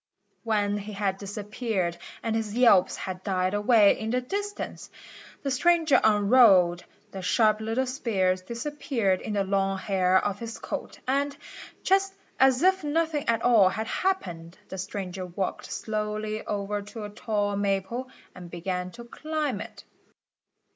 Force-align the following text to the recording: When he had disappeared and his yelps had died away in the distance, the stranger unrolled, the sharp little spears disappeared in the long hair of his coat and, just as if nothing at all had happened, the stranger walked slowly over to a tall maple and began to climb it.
When 0.43 0.79
he 0.79 0.93
had 0.93 1.19
disappeared 1.19 1.95
and 2.23 2.35
his 2.35 2.55
yelps 2.55 2.95
had 2.95 3.21
died 3.23 3.53
away 3.53 3.99
in 3.99 4.09
the 4.09 4.19
distance, 4.19 4.89
the 5.43 5.51
stranger 5.51 6.01
unrolled, 6.03 6.83
the 7.11 7.21
sharp 7.21 7.59
little 7.61 7.85
spears 7.85 8.41
disappeared 8.41 9.21
in 9.21 9.33
the 9.33 9.43
long 9.43 9.77
hair 9.77 10.17
of 10.25 10.39
his 10.39 10.57
coat 10.57 10.97
and, 11.07 11.37
just 11.83 12.15
as 12.39 12.63
if 12.63 12.83
nothing 12.83 13.29
at 13.29 13.43
all 13.43 13.69
had 13.69 13.85
happened, 13.85 14.57
the 14.69 14.79
stranger 14.79 15.27
walked 15.27 15.71
slowly 15.71 16.43
over 16.47 16.81
to 16.81 17.03
a 17.03 17.09
tall 17.11 17.55
maple 17.55 18.09
and 18.33 18.49
began 18.49 18.89
to 18.93 19.03
climb 19.03 19.61
it. 19.61 19.83